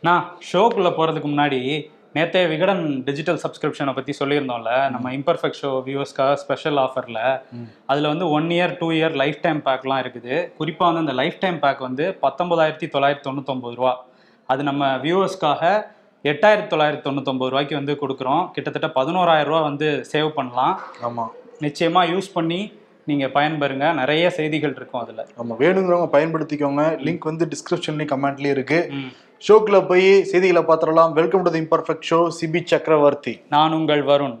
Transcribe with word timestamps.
நான் 0.00 0.24
ஷோக்குள்ள 0.52 0.88
போறதுக்கு 0.98 1.28
முன்னாடி 1.30 1.60
நேத்தே 2.14 2.48
விகடன் 2.48 3.02
டிஜிட்டல் 3.02 3.40
சப்ஸ்கிரிப்ஷனை 3.42 3.94
பத்தி 3.94 4.12
சொல்லியிருந்தோம்ல 4.18 4.90
நம்ம 4.90 5.12
இம்பர்ஃபெக்ட் 5.12 5.58
ஷோ 5.62 5.70
வியூவர்ஸ்க்காக 5.86 6.34
ஸ்பெஷல் 6.34 6.76
ஆஃபர்ல 6.76 7.40
அதுல 7.86 8.08
வந்து 8.08 8.30
one 8.30 8.48
year 8.48 8.76
two 8.78 8.90
year 8.90 9.14
life 9.14 9.40
time 9.40 9.60
பேக்லாம் 9.64 10.02
இருக்குது. 10.04 10.52
குறிப்பா 10.58 10.78
வந்து 10.78 11.00
அந்த 11.00 11.12
லைஃப் 11.12 11.38
டைம் 11.40 11.58
பேக் 11.58 11.78
வந்து 11.78 12.18
பத்தொன்பதாயிரத்தி 12.22 12.88
தொள்ளாயிரத்தி 12.94 13.26
தொண்ணூத்தொம்பது 13.28 13.74
ரூபா. 13.74 14.04
அது 14.46 14.62
நம்ம 14.62 14.96
வியூவர்ஸ்க்காக 14.96 15.62
எட்டாயிரத்தி 16.24 16.70
தொள்ளாயிரத்தி 16.72 17.04
தொண்ணூத்தொம்பது 17.08 17.52
ரூபாய்க்கு 17.52 17.74
வந்து 17.74 17.98
கொடுக்குறோம். 18.00 18.50
கிட்டத்தட்ட 18.50 19.02
பதினோராயிரம் 19.02 19.44
ரூபா 19.44 19.60
வந்து 19.60 20.04
சேவ் 20.12 20.28
பண்ணலாம். 20.28 20.80
ஆமா. 21.02 21.26
நிச்சயமா 21.60 22.02
யூஸ் 22.14 22.32
பண்ணி 22.34 22.72
நீங்க 23.08 23.26
பயன்பெறுங்க. 23.26 23.94
நிறைய 23.94 24.30
செய்திகள் 24.30 24.72
இருக்கும் 24.76 25.00
அதுல. 25.00 25.26
நம்ம 25.36 25.56
வேணுங்கிறவங்க 25.58 26.08
பயன்படுத்திக்கோங்க. 26.16 26.82
லிங்க் 27.04 27.20
வந்து 27.20 27.46
டிஸ்கிரிப்ஷன்லயும் 27.46 28.12
கமெண்ட்லயும் 28.14 28.50
இருக்கு. 28.50 28.88
ம். 28.90 29.12
ஷோக்குள்ள 29.48 29.88
போய் 29.88 30.24
செய்திகளை 30.24 30.62
பார்த்துடலாம். 30.62 31.12
Welcome 31.12 31.42
to 31.42 31.50
the 31.50 31.60
imperfect 31.60 32.06
show 32.10 32.32
Cibi 32.40 32.64
Chakravarthy 32.64 33.40
நான் 33.48 33.72
உங்கள் 33.72 34.04
வருண். 34.04 34.38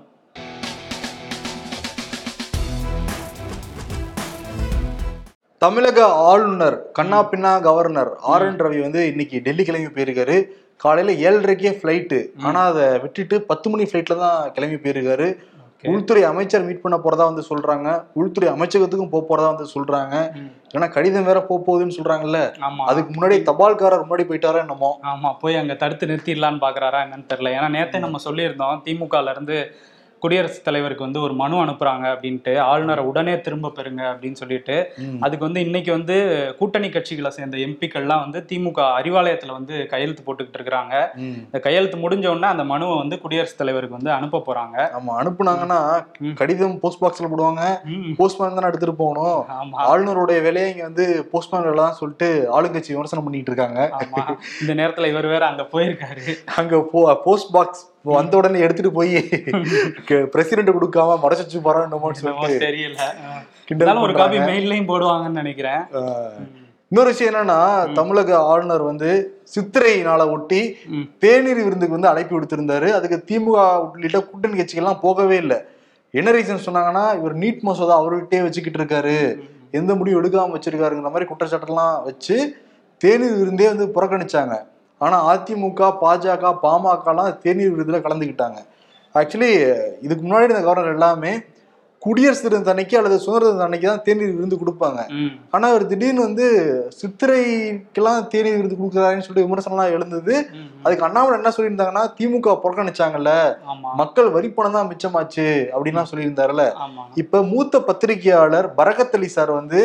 தமிழக 5.58 6.04
ஆளுநர் 6.04 6.90
கண்ணா 6.92 7.30
பின்னா 7.30 7.60
கவர்னர் 7.60 8.16
ஆர் 8.20 8.42
என் 8.42 8.60
ரவி 8.60 8.80
வந்து 8.80 9.06
இன்னைக்கு 9.06 9.40
டெல்லி 9.42 9.64
கிளம்பி 9.64 10.02
போயிருக்காரு. 10.02 10.44
காலையில 10.76 11.30
ஏழரைக்கே 11.30 11.72
ஃபிளைட்டு 11.80 12.26
ஆனா 12.42 12.66
அதை 12.66 12.98
விட்டுட்டு 12.98 13.42
பத்து 13.42 13.70
மணி 13.70 13.82
ஃபிளைட்ல 13.82 14.18
தான் 14.18 14.52
கிளம்பி 14.52 14.90
போயிருக்காரு. 14.90 15.36
உள்துறை 15.84 16.22
அமைச்சர் 16.22 16.64
மீட் 16.64 16.80
பண்ண 16.80 16.96
போறதா 16.96 17.24
வந்து 17.24 17.44
சொல்றாங்க. 17.50 17.88
உள்துறை 18.12 18.48
அமைச்சகத்துக்கும் 18.48 19.10
போக 19.10 19.22
போறதா 19.28 19.48
வந்து 19.54 19.66
சொல்றாங்க. 19.74 20.14
ஏன்னா 20.74 20.88
கடிதம் 20.88 21.24
வேற 21.24 21.40
போக 21.40 21.58
போகுதுன்னு 21.66 21.96
சொல்றாங்கல்ல. 21.98 22.40
அதுக்கு 22.86 23.12
முன்னாடி 23.14 23.42
தபால்காரர் 23.42 24.06
முன்னாடி 24.06 24.26
போயிட்டாரோ 24.28 24.58
என்னமோ. 24.58 24.90
ஆமா 25.02 25.32
போய் 25.40 25.54
அங்க 25.54 25.74
தடுத்து 25.74 26.06
நிறுத்திடலான்னு 26.06 26.60
பாக்குறாரா 26.60 27.00
என்னன்னு 27.06 27.30
தெரியல. 27.34 27.54
ஏன்னா 27.58 27.68
நேத்தே 27.68 27.98
நம்ம 27.98 28.20
சொல்லியிருந்தோம் 28.24 28.82
திமுகல 28.84 29.30
இருந்து 29.30 29.58
குடியரசுத் 30.22 30.66
தலைவருக்கு 30.66 31.06
வந்து 31.06 31.20
ஒரு 31.26 31.34
மனு 31.40 31.56
அனுப்புறாங்க 31.64 32.04
அப்படின்ட்டு 32.12 32.52
ஆளுநரை 32.70 33.02
உடனே 33.10 33.34
திரும்ப 33.46 33.72
பெறுங்க 33.76 34.02
அப்படின்னு 34.12 34.40
சொல்லிட்டு. 34.42 34.76
அதுக்கு 35.24 35.46
வந்து 35.46 35.60
இன்னைக்கு 35.66 35.90
வந்து 35.96 36.16
கூட்டணி 36.58 36.88
கட்சிகளை 36.96 37.30
சேர்ந்த 37.36 37.58
எம்பிக்கள்லாம் 37.66 38.22
வந்து 38.24 38.40
திமுக 38.50 38.80
அறிவாலயத்துல 39.00 39.56
வந்து 39.58 39.74
கையெழுத்து 39.92 40.24
போட்டுக்கிட்டு 40.26 40.58
இருக்கிறாங்க. 40.60 40.94
இந்த 41.48 41.60
கையெழுத்து 41.66 41.98
முடிஞ்ச 42.04 42.26
உடனே 42.32 42.48
அந்த 42.54 42.66
மனுவை 42.72 42.96
வந்து 43.02 43.18
குடியரசுத் 43.24 43.60
தலைவருக்கு 43.62 43.98
வந்து 43.98 44.12
அனுப்ப 44.18 44.42
போறாங்க 44.48 44.76
ஆமா 44.98 45.14
அனுப்புனாங்கன்னா. 45.22 45.80
கடிதம் 46.40 46.78
போஸ்ட் 46.84 47.02
பாக்ஸ்ல 47.04 47.30
போடுவாங்க. 47.32 47.62
போஸ்ட்மேன் 48.20 48.58
தானே 48.58 48.70
எடுத்துட்டு 48.70 48.96
போகணும் 49.02 49.38
ஆளுநருடைய 49.88 50.38
வேலையை 50.48 50.68
இங்க 50.72 50.84
வந்து 50.90 51.06
போஸ்ட்மேன் 51.32 51.66
வேலை 51.68 51.82
தான் 51.84 51.98
சொல்லிட்டு 52.00 52.30
ஆளுங்கட்சி 52.56 52.92
விமர்சனம் 52.94 53.26
பண்ணிட்டு 53.28 53.52
இருக்காங்க 53.52 53.80
இந்த 54.62 54.74
நேரத்துல 54.80 55.10
இவர் 55.14 55.32
வேற 55.34 55.44
அங்க 55.52 55.64
போயிருக்காரு 55.74 56.24
அங்க 56.60 56.82
போ 56.92 57.00
போஸ்ட் 57.26 57.54
பாக்ஸ் 57.56 57.84
வந்த 58.02 58.36
உடனே 58.36 58.58
எடுத்துட்டு 58.64 58.92
போய் 58.98 59.14
பிரசிடென்ட் 60.34 60.76
கொடுக்காம 60.76 61.16
வச்சு 61.22 61.60
போறான்னு 61.66 61.98
சொல்லிட்டு 62.20 62.58
தெரியல. 62.68 63.00
ஒரு 64.06 64.14
காப்பி. 64.14 64.38
மெயில்லையும் 64.50 64.90
போடுவாங்கன்னு 64.92 65.40
நினைக்கிறேன். 65.42 65.82
இன்னொரு 66.90 67.10
விஷயம் 67.12 67.34
என்னன்னா 67.34 67.58
தமிழக 67.92 68.36
ஆளுநர் 68.50 68.82
வந்து 68.82 69.10
சித்திரை 69.54 69.94
நாளை 70.02 70.26
ஒட்டி. 70.34 70.60
தேநீர் 71.24 71.64
விருந்துக்கு 71.64 71.96
வந்து 71.96 72.10
அழைப்பு 72.12 72.34
விடுத்திருந்தாரு 72.36 72.88
அதுக்கு 72.98 73.18
திமுக 73.30 73.66
உள்ளிட்ட 73.88 74.20
கூட்டணி 74.28 74.60
கட்சிகள்லாம் 74.60 75.02
போகவே 75.06 75.36
இல்லை. 75.36 75.58
என்ன 76.10 76.30
ரீசன் 76.30 76.66
சொன்னாங்கன்னா 76.66 77.04
இவர் 77.18 77.36
நீட் 77.42 77.60
மசோதா 77.68 77.96
அவர்கிட்டயே 78.02 78.42
வச்சுக்கிட்டு 78.46 78.80
இருக்காரு. 78.82 79.16
எந்த 79.80 79.94
முடிவும் 79.94 80.20
எடுக்காம 80.22 80.54
வச்சிருக்காருங்கிற 80.56 81.10
மாதிரி 81.14 81.30
குற்றச்சாட்டெல்லாம் 81.32 81.96
வச்சு 82.04 82.36
தேநீர் 83.00 83.38
விருந்தே 83.40 83.66
வந்து 83.72 83.86
புறக்கணிச்சாங்க. 83.96 84.56
ஆனா 85.00 85.16
அதிமுக 85.32 85.90
பாஜக 86.02 86.54
பாமகலாம் 86.64 87.36
தேநீர் 87.44 87.74
விருதுல 87.74 88.00
கலந்துக்கிட்டாங்க. 88.06 88.58
ஆக்சுவலி 89.14 89.52
இதுக்கு 90.06 90.22
முன்னாடி 90.24 90.52
இந்த 90.54 90.64
கவர்னர் 90.66 90.96
எல்லாமே 90.96 91.32
குடியரசு 92.02 92.42
தினத்து 92.42 92.70
அன்னைக்கு 92.72 92.96
அல்லது 92.98 93.16
சுதந்திர 93.22 93.46
தினத்து 93.46 93.64
அன்னைக்கு 93.64 93.86
தான் 93.88 94.02
தேநீர் 94.06 94.34
விருந்து 94.34 94.58
கொடுப்பாங்க. 94.60 95.00
ஆனா 95.54 95.66
அவர் 95.72 95.84
திடீர்னு 95.92 96.26
வந்து 96.26 96.46
சித்திரைக்கெல்லாம் 96.98 98.20
தேநீர் 98.32 98.58
விருது 98.58 98.76
கொடுக்குறாருன்னு 98.76 99.24
சொல்லிட்டு 99.26 99.46
விமர்சனம்லாம் 99.46 99.94
எழுந்தது. 99.96 100.34
அதுக்கு 100.84 101.06
அண்ணாமலை 101.06 101.38
என்ன 101.38 101.52
சொல்லியிருந்தாங்கன்னா 101.56 102.04
திமுக 102.18 102.54
புறக்கணிச்சாங்கல்ல 102.64 103.32
மக்கள் 104.02 104.28
வரி 104.36 104.50
பணம் 104.58 104.76
தான் 104.78 104.90
மிச்சமாச்சு 104.92 105.48
அப்படின்லாம் 105.74 106.10
சொல்லியிருந்தாருல 106.12 106.66
ஆமா 106.84 107.04
இப்ப 107.22 107.42
மூத்த 107.52 107.80
பத்திரிகையாளர் 107.90 108.68
பரகத் 108.80 109.16
அலி 109.18 109.30
சார் 109.36 109.52
வந்து 109.60 109.82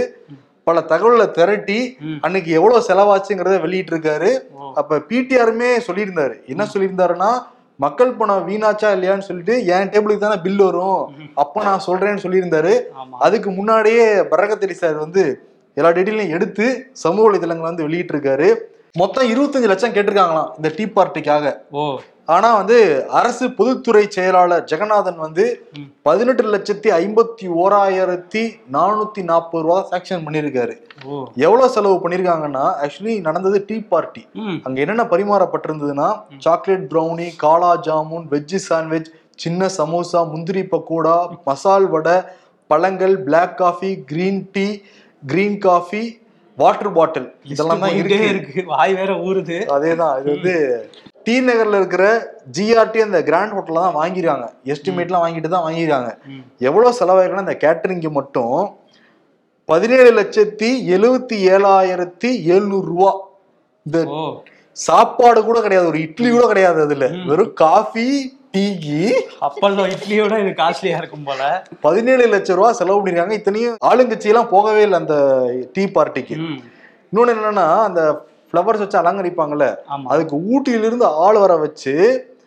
பல 0.63 0.81
தகவல்களை 0.81 1.31
திரட்டி. 1.31 1.97
அன்னைக்கு 2.21 2.51
எவ்வளவு 2.51 2.85
செலவாச்சுங்கிறத 2.87 3.61
வெளியிட்டு 3.61 3.97
இருக்காரு. 3.97 4.29
அப்ப 4.73 4.97
பிடிஆருமே 5.09 5.77
சொல்லியிருந்தாரு. 5.87 6.45
என்ன 6.45 6.67
சொல்லியிருந்தாருன்னா 6.73 7.31
மக்கள் 7.79 8.13
பணம் 8.13 8.47
வீணாச்சா 8.49 8.89
இல்லையான்னு 8.95 9.27
சொல்லிட்டு 9.27 9.65
என் 9.65 9.89
டேபிளுக்கு 9.89 10.17
தானே 10.17 10.41
பில் 10.41 10.57
வரும். 10.57 11.01
அப்ப 11.33 11.63
நான் 11.63 11.83
சொல்றேன்னு 11.87 12.23
சொல்லியிருந்தாரு. 12.23 12.73
அதுக்கு 13.19 13.51
முன்னாடியே 13.51 14.21
பரகத் 14.21 14.63
அலி 14.63 14.73
சார் 14.73 14.95
வந்து 14.95 15.23
எல்லா 15.77 15.89
டீட்டெயிலையும் 15.89 16.29
எடுத்து 16.29 16.65
சமூக 16.91 17.31
வலைதளங்களை 17.31 17.61
வந்து 17.61 17.83
வெளியிட்டு 17.83 18.13
இருக்காரு 18.17 18.49
மொத்தம் 18.95 19.29
இருபத்தஞ்சு 19.29 19.67
லட்சம் 19.67 19.93
கேட்டிருக்காங்களாம் 19.93 20.49
இந்த 20.57 20.69
டீ 20.75 20.85
பார்ட்டிக்காக. 20.85 21.57
ஓ. 21.71 21.99
ஆனா 22.25 22.55
வந்து 22.55 23.05
அரசு 23.09 23.51
பொதுத்துறை 23.51 24.05
செயலாளர் 24.09 24.63
ஜெகநாதன் 24.63 25.15
வந்து. 25.15 25.45
பதினெட்டு 26.01 26.43
லட்சத்தி 26.53 26.89
ஐம்பத்தி 26.91 27.47
ஓராயிரத்தி 27.63 28.43
நானூத்தி 28.71 29.23
நாற்பது 29.23 29.63
ரூபா 29.63 29.87
சாங்ஷன் 29.91 30.25
பண்ணியிருக்காரு. 30.25 30.75
எவ்வளவு 31.35 31.69
செலவு 31.69 31.95
பண்ணிருக்காங்கன்னா 32.03 32.65
ஆக்சுவலி 32.83 33.21
நடந்தது 33.21 33.65
டீ 33.65 33.81
பார்ட்டி. 33.81 34.27
அங்க 34.63 34.79
என்னென்ன 34.79 35.03
பரிமாறப்பட்டிருந்ததுன்னா 35.03 36.09
chocolate 36.37 36.93
brownie 36.93 37.35
kala 37.37 37.77
jamun 37.87 38.27
veggie 38.29 38.55
sandwich 38.55 39.11
சின்ன 39.35 39.69
சமோசா 39.77 40.29
முந்திரி 40.31 40.61
பக்கோடா 40.61 41.35
மசால் 41.45 41.89
வடை 41.89 42.21
பழங்கள் 42.67 43.23
black 43.23 43.57
coffee 43.57 44.03
green 44.05 44.49
tea 44.51 44.79
green 45.25 45.57
coffee 45.57 46.22
water 46.61 46.95
bottle 46.97 47.27
இதெல்லாம் 47.51 47.83
தான் 47.83 47.95
இருக்கு. 47.99 48.27
இருக்கு. 48.33 48.63
வாய் 48.73 48.93
வேற 48.99 49.11
ஊறுது. 49.27 49.57
அதேதான் 49.75 50.13
இது 50.19 50.29
வந்து 50.35 50.53
டி 51.25 51.35
நகர்ல 51.47 51.79
இருக்கிற 51.81 52.05
ஜிஆர்டி 52.55 52.99
அந்த 53.05 53.19
கிராண்ட் 53.29 53.53
ஹோட்டல்ல 53.55 53.83
தான் 53.85 53.97
வாங்கிருக்காங்க. 53.99 54.47
எஸ்டிமேட்லாம் 54.73 55.23
வாங்கிட்டு 55.25 55.51
தான் 55.55 55.65
வாங்கிருக்காங்க. 55.67 56.11
எவ்வளவு 56.69 56.97
செலவாயிருக்குன்னா 56.99 57.47
இந்த 57.47 57.57
கேட்டரிங்க்கு 57.65 58.11
மட்டும் 58.19 58.57
பதினேழு 59.69 60.09
லட்சத்தி 60.19 60.69
எழுவத்தி 60.95 61.37
ஏழாயிரத்தி 61.53 62.31
எழுநூறு 62.55 62.87
ரூபா. 62.93 63.11
இந்த 63.85 63.99
சாப்பாடு 64.77 65.39
கூட 65.47 65.57
கிடையாது 65.65 65.89
ஒரு 65.91 65.99
இட்லி 66.07 66.29
கூட 66.29 66.45
கிடையாது 66.51 66.79
அதுல. 66.85 67.07
வெறும் 67.29 67.53
காஃபி 67.65 68.07
டீக்கு 68.53 68.97
அப்பல்லோ 69.41 69.83
இட்லியோட 69.93 70.33
இது 70.39 70.51
காஸ்ட்லியா 70.57 70.97
இருக்கும் 70.97 71.23
போல. 71.23 71.41
பதினேழு 71.81 72.25
லட்சம் 72.27 72.55
ரூபா 72.55 72.71
செலவு 72.71 72.99
பண்ணிருக்காங்க. 72.99 73.31
இத்தனையும் 73.31 73.77
ஆளுங்கட்சி 73.83 74.23
எல்லாம் 74.23 74.49
போகவே 74.49 74.81
இல்லை 74.81 74.99
அந்த 74.99 75.15
டீ 75.71 75.83
பார்ட்டிக்கு. 75.87 76.35
இன்னொன்னு 77.13 77.33
என்னன்னா 77.33 77.65
அந்த 77.83 78.01
ஃப்ளவர்ஸ் 78.49 78.77
வச்சு 78.77 78.97
அலங்கரிப்பாங்கல்ல 78.97 79.67
அதுக்கு 80.07 80.35
ஊட்டியிலிருந்து 80.49 81.05
ஆள் 81.23 81.37
வர 81.37 81.55
வச்சு 81.55 81.93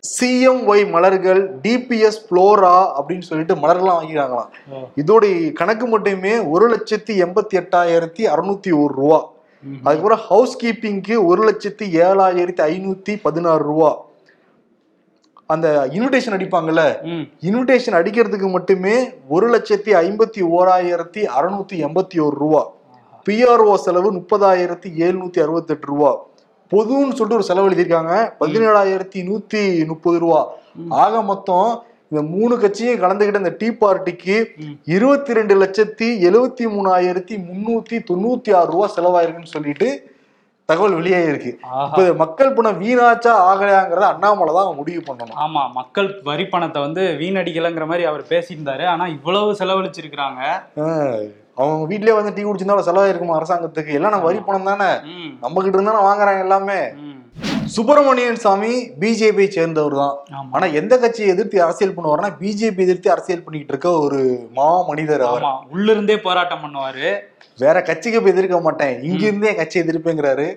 சிஎம் 0.09 0.61
ஒய் 0.67 0.89
மலர்கள் 0.89 1.41
டிபிஎஸ் 1.61 2.19
ஃப்ளோரா 2.25 2.75
அப்படின்னு 2.97 3.21
சொல்லிட்டு 3.21 3.55
மலர்லாம் 3.55 3.97
வாங்கிக்கிறாங்களாம் 3.97 4.49
ஓ. 4.71 4.77
இதோட 4.97 5.23
கணக்கு 5.53 5.87
மட்டுமே 5.87 6.39
ஒரு 6.47 6.75
லட்சத்தி 6.75 7.13
எண்பத்தி 7.25 7.57
எட்டாயிரத்தி 7.61 8.23
அறுநூத்தி 8.33 8.71
ஒரு 8.83 8.93
ரூபா. 8.93 9.19
அதுக்கப்புறம் 9.83 10.23
ஹவுஸ் 10.27 10.57
கீப்பிங்க்கு 10.63 11.25
ஒரு 11.25 11.41
லட்சத்தி 11.49 11.85
ஏழாயிரத்தி 12.01 12.63
ஐநூத்தி 12.67 13.21
பதினாறு 13.21 13.63
ரூபா. 13.63 13.91
அந்த 15.49 15.67
இன்விடேஷன் 15.95 16.35
அடிப்பாங்கல்ல 16.37 16.83
இன்விடேஷன் 17.41 17.97
அடிக்கிறதுக்கு 17.99 18.47
மட்டுமே 18.51 18.95
ஒரு 19.27 19.47
லட்சத்தி 19.53 19.91
ஐம்பத்தி 20.05 20.41
ஓராயிரத்தி 20.57 21.21
அறுநூத்தி 21.37 21.75
எண்பத்தி 21.87 22.17
ஒரு 22.19 22.35
ரூபா 22.35 22.63
பிஆர்ஓ 23.25 23.75
செலவு 23.85 24.09
முப்பதாயிரத்தி 24.17 24.89
எழுநூத்தி 25.05 25.39
அறுபத்தெட்டு 25.45 25.85
ரூபா. 25.85 26.11
பொதுன்னு 26.71 27.15
சொல்லிட்டு 27.17 27.39
ஒரு 27.39 27.47
செலவு 27.49 27.67
எழுதியிருக்காங்க. 27.69 28.13
பதினேழாயிரத்தி 28.39 29.19
நூத்தி 29.29 29.61
முப்பது 29.85 30.17
ரூபா. 30.19 30.41
ஆக 31.03 31.21
மொத்தம் 31.21 31.69
இந்த 32.11 32.21
மூணு 32.33 32.57
கட்சியும் 32.57 33.01
கலந்துகிட்ட 33.03 33.43
இந்த 33.43 33.55
டீ 33.61 33.69
பார்ட்டிக்கு. 33.81 34.35
இருபத்தி 34.95 35.33
ரெண்டு 35.33 35.55
லட்சத்தி 35.63 36.07
எழுவத்தி 36.29 36.65
மூணாயிரத்தி 36.75 37.35
முன்னூத்தி 37.47 37.97
தொண்ணூத்தி 38.09 38.53
ஆறு 38.59 38.69
ரூபா 38.71 38.87
செலவாயிருக்குன்னு 38.95 39.55
சொல்லிட்டு 39.55 39.89
தகவல் 40.69 40.97
வெளியாயிருக்கு 40.99 41.51
ஆஹா. 41.73 41.83
இப்ப 41.87 42.13
மக்கள் 42.21 42.53
பணம் 42.55 42.79
வீணாச்சா 42.81 43.33
ஆகலையாங்கிறத 43.49 44.05
அண்ணாமலை 44.13 44.53
தான் 44.53 44.77
முடிவு 44.79 45.01
பண்ணணும். 45.09 45.37
ஆமா 45.45 45.61
மக்கள் 45.79 46.09
வரி 46.23 46.45
பணத்தை 46.45 46.79
வந்து 46.81 47.03
வீணடிக்கலைங்கிற 47.21 47.85
மாதிரி 47.91 48.05
அவர் 48.11 48.23
பேசியிருந்தாரு. 48.31 48.85
ஆனா 48.85 49.07
இவ்வளவு 49.07 49.57
செலவழிச்சிருக்கிறாங்க. 49.59 50.41
அவங்க 51.59 51.85
வீட்லயே 51.91 52.15
வந்து 52.17 52.33
டீ 52.33 52.41
குடிச்சிருந்தா 52.43 52.87
செலவாயிருக்குமா 52.87 53.37
அரசாங்கத்துக்கு? 53.37 53.91
எல்லாம் 53.99 54.13
நம்ம 54.15 54.27
வரி 54.29 54.39
பணம் 54.47 54.69
தானே? 54.71 54.89
நம்ம 55.43 55.61
கிட்ட 55.61 55.77
இருந்தானே 55.77 56.01
வாங்குறாங்க 56.07 56.43
எல்லாமே. 56.47 56.79
சுப்பிரமணியன் 57.75 58.39
சாமி 58.43 58.71
பிஜேபி 59.01 59.45
சேர்ந்தவர் 59.55 59.95
தான் 60.01 60.15
ஆனா 60.55 60.65
எந்த 60.79 60.93
கட்சியை 61.03 61.27
எதிர்த்து 61.33 61.57
அரசியல் 61.65 61.93
பண்ணுவார்னா 61.95 62.29
பிஜேபி 62.41 62.81
எதிர்த்து 62.87 63.09
அரசியல் 63.15 63.43
பண்ணிட்டு 63.45 63.73
இருக்க 63.73 63.89
ஒரு 64.05 64.19
மா 64.57 64.67
மனிதர் 64.89 65.23
அவர். 65.27 65.45
ஆமா 65.45 65.53
உள்ளிருந்தே 65.73 66.17
போராட்டம் 66.27 66.63
பண்ணுவாரு. 66.65 67.07
வேற 67.63 67.77
கட்சிக்கு 67.89 68.21
போய் 68.21 68.33
எதிர்க்க 68.35 68.59
மாட்டேன். 68.67 68.95
இங்க 69.09 69.23
இருந்தே 69.29 69.53
கட்சி 69.55 69.77
எதிர்ப்பேங்கிறாரு. 69.83 70.47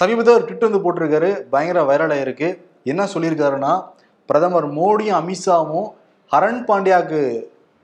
சமீபத்தில் 0.00 0.36
ஒரு 0.36 0.44
ட்விட் 0.48 0.68
வந்து 0.68 0.82
போட்டிருக்காரு. 0.84 1.30
பயங்கர 1.54 1.80
வைரல் 1.90 2.14
ஆயிருக்கு. 2.16 2.50
என்ன 2.92 3.08
சொல்லியிருக்காருன்னா 3.14 3.72
பிரதமர் 4.28 4.68
மோடியும் 4.78 5.18
அமித்ஷாவும் 5.20 5.88
ஹரண் 6.32 6.62
பாண்டியாவுக்கு 6.68 7.20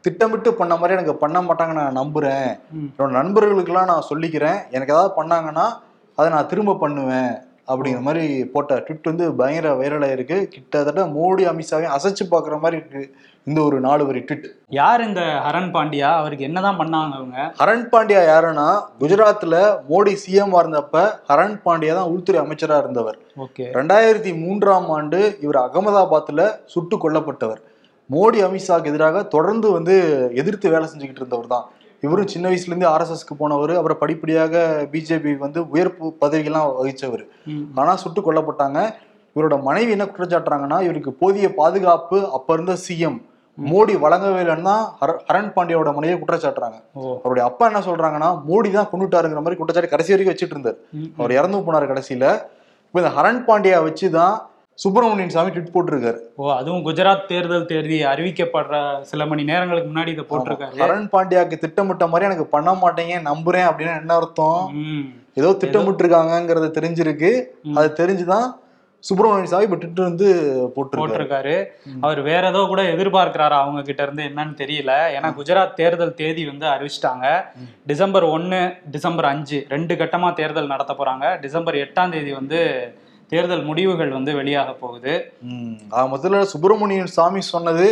திட்டமிட்டு 0.04 0.50
பண்ண 0.60 0.72
மாதிரி 0.76 0.96
எனக்கு 0.96 1.14
பண்ண 1.24 1.38
மாட்டாங்கன்னு 1.40 1.84
நான் 1.84 2.00
நம்புறேன். 2.02 2.48
என்னோட 2.92 3.10
நண்பர்களுக்கெல்லாம் 3.20 3.90
நான் 3.92 4.08
சொல்லிக்கிறேன். 4.10 4.58
எனக்கு 4.76 4.94
ஏதாவது 4.96 5.12
பண்ணாங்கன்னா 5.20 5.66
அதை 6.18 6.28
நான் 6.34 6.50
திரும்ப 6.52 6.78
பண்ணுவேன். 6.84 7.32
அப்படிங்கிற 7.68 8.00
மாதிரி 8.00 8.44
போட்ட 8.44 8.76
ட்விட் 8.76 9.08
வந்து 9.10 9.34
பயங்கர 9.34 9.74
வைரல் 9.80 10.06
ஆயிருக்கு. 10.08 10.36
கிட்டத்தட்ட 10.54 11.02
மோடி 11.16 11.44
அமித்ஷாவையும் 11.52 11.96
அசைச்சு 11.96 12.24
பார்க்குற 12.30 12.60
மாதிரி 12.60 12.80
இருக்கு 12.80 13.02
இந்த 13.44 13.62
ஒரு 13.62 13.80
நாலு 13.80 14.06
வரி 14.06 14.20
ட்விட். 14.20 14.46
யார் 14.68 15.02
இந்த 15.06 15.20
ஹரன் 15.44 15.68
பாண்டியா? 15.74 16.08
அவருக்கு 16.20 16.44
என்னதான் 16.44 16.78
பண்ணாங்க 16.78 17.14
அவங்க? 17.18 17.54
ஹரண் 17.60 17.86
பாண்டியா 17.92 18.22
யாருன்னா 18.30 18.66
குஜராத்ல 19.00 19.56
மோடி 19.90 20.12
சிஎம் 20.24 20.56
இருந்தப்ப 20.62 21.04
ஹரண் 21.28 21.56
பாண்டியா 21.64 21.94
தான் 21.94 22.10
உள்துறை 22.14 22.40
அமைச்சரா 22.44 22.78
இருந்தவர். 22.78 23.18
ஓகே. 23.36 23.66
ரெண்டாயிரத்தி 23.78 24.32
மூன்றாம் 24.42 24.90
ஆண்டு 24.90 25.38
இவர் 25.40 25.56
அகமதாபாத்ல 25.56 26.50
சுட்டு 26.66 26.98
கொல்லப்பட்டவர். 27.04 27.62
மோடி 28.10 28.38
அமித்ஷாக்கு 28.48 28.90
எதிராக 28.92 29.22
தொடர்ந்து 29.22 29.70
வந்து 29.70 29.96
எதிர்த்து 30.34 30.70
வேலை 30.70 30.88
செஞ்சுக்கிட்டு 30.92 31.22
இருந்தவர் 31.24 31.46
தான். 31.46 31.66
இவரும் 32.02 32.30
சின்ன 32.32 32.46
வயசுல 32.50 32.72
இருந்து 32.72 32.88
ஆர்எஸ்எஸ்க்கு 32.94 33.34
போனவர் 33.42 33.72
அப்புறம் 33.78 34.00
படிப்படியாக 34.02 34.62
பிஜேபி 34.92 35.32
வந்து 35.44 35.60
உயர்ப்பு 35.74 36.06
பதவிகள்லாம் 36.22 36.68
வகிச்சவர். 36.80 37.24
ஆனா 37.80 37.92
சுட்டு 38.02 38.20
கொல்லப்பட்டாங்க. 38.26 38.78
இவரோட 39.36 39.56
மனைவி 39.68 39.90
என்ன 39.94 40.04
குற்றச்சாட்டுறாங்கன்னா 40.10 40.78
இவருக்கு 40.86 41.10
போதிய 41.22 41.48
பாதுகாப்பு 41.58 42.18
அப்ப 42.36 42.54
இருந்த 42.56 42.74
சிஎம் 42.84 43.18
மோடி 43.58 43.94
வழங்கவே 44.04 44.40
இல்லைன்னு 44.44 44.74
ஹரண் 45.28 45.50
பாண்டியாவோட 45.54 45.90
மனைவியை 45.96 46.18
குற்றச்சாட்டுறாங்க 46.20 46.78
அவருடைய 47.22 47.44
அப்பா 47.50 47.64
என்ன 47.70 47.80
சொல்றாங்கன்னா 47.88 48.28
மோடி 48.48 48.70
தான் 48.76 48.90
கொண்டுட்டாருங்கிற 48.92 49.40
மாதிரி 49.44 49.58
குற்றச்சாட்டு 49.60 49.92
கடைசி 49.94 50.12
வரைக்கும் 50.12 50.34
வச்சுட்டு 50.34 50.56
இருந்தார். 50.56 50.78
அவர் 51.18 51.36
இறந்து 51.38 51.64
போனார் 51.66 51.90
கடைசியில. 51.92 52.26
இப்போ 52.86 52.98
இந்த 53.02 53.10
ஹரண் 53.18 53.42
பாண்டியா 53.48 53.78
வச்சு 53.88 54.06
தான் 54.18 54.36
சுப்பிரமணியன் 54.78 55.28
சாமி 55.28 55.50
ட்விட் 55.50 55.74
போட்டிருக்காரு. 55.74 56.18
ஓ 56.36 56.54
அதுவும் 56.54 56.84
குஜராத் 56.86 57.26
தேர்தல் 57.26 57.64
தேதி 57.64 58.04
அறிவிக்கப்படுற 58.04 59.00
சில 59.00 59.26
மணி 59.26 59.44
நேரங்களுக்கு 59.44 59.88
முன்னாடி 59.90 60.08
இதை 60.08 60.24
போட்டிருக்காரு. 60.30 60.78
ஹரண் 60.78 61.08
பாண்டியாக்கு 61.12 61.58
திட்டமிட்ட 61.58 62.06
மாதிரி 62.06 62.24
எனக்கு 62.24 62.46
பண்ண 62.46 62.72
மாட்டேங்க 62.72 63.16
நம்புறேன் 63.24 63.66
அப்படின்னு 63.68 63.98
என்ன 63.98 64.14
அர்த்தம்? 64.14 64.70
ம். 64.74 65.12
ஏதோ 65.34 65.52
திட்டமிட்டு 65.52 66.06
இருக்காங்கிறது 66.06 66.68
தெரிஞ்சிருக்கு. 66.80 67.30
அது 67.74 67.92
தெரிஞ்சுதான் 67.96 68.46
சுப்பிரமணியன் 69.00 69.50
சாமி 69.50 69.62
இப்போ 69.62 69.76
ட்விட் 69.76 70.08
வந்து 70.08 70.28
போட்டிருக்காரு. 70.76 70.98
போட்டிருக்காரு. 70.98 71.66
அவர் 72.00 72.20
வேற 72.20 72.48
ஏதோ 72.48 72.64
கூட 72.66 72.82
எதிர்பார்க்கிறாரு 72.82 73.56
அவங்க 73.58 73.82
கிட்ட 73.82 74.02
இருந்து 74.02 74.22
என்னன்னு 74.22 74.56
தெரியல. 74.62 74.92
ஏன்னா 75.18 75.34
குஜராத் 75.40 75.74
தேர்தல் 75.74 76.14
தேதி 76.14 76.46
வந்து 76.46 76.66
அறிவிச்சிட்டாங்க. 76.66 77.44
டிசம்பர் 77.86 78.22
ஒன்னு 78.22 78.72
டிசம்பர் 78.90 79.24
அஞ்சு 79.24 79.66
ரெண்டு 79.68 79.94
கட்டமா 79.94 80.32
தேர்தல் 80.32 80.66
நடத்த 80.66 80.94
போறாங்க. 80.98 81.40
டிசம்பர் 81.40 81.74
எட்டாம் 81.74 82.10
தேதி 82.10 82.32
வந்து 82.32 82.60
தேர்தல் 83.32 83.64
முடிவுகள் 83.68 84.16
வந்து 84.16 84.32
வெளியாக 84.40 84.70
போகுது. 84.82 85.14
முதல்ல 86.12 86.44
சுப்பிரமணியன் 86.52 87.16
சாமி 87.16 87.42
சொன்னது. 87.54 87.88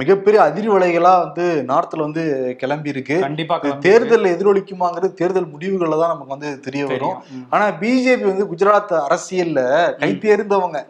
மிகப்பெரிய 0.00 0.38
அதிர்வலைகளா 0.44 1.10
வந்து 1.24 1.44
நார்த்ல 1.68 2.04
வந்து 2.06 2.22
கிளம்பி 2.60 2.88
இருக்கு 2.92 3.16
கண்டிப்பா 3.24 3.56
தேர்தல் 3.84 4.24
எதிரொலிக்குமாங்கிறது 4.32 5.10
தேர்தல் 5.20 5.46
முடிவுகள்ல 5.52 5.98
தான் 6.00 6.12
நமக்கு 6.12 6.34
வந்து 6.34 6.50
தெரிய 6.64 6.84
வரும். 6.92 7.18
ஆனா 7.52 7.66
பிஜேபி 7.82 8.26
வந்து 8.30 8.46
குஜராத் 8.52 8.94
அரசியல்ல 9.04 9.60
கை 10.00 10.10
தேர்ந்தவங்க. 10.24 10.80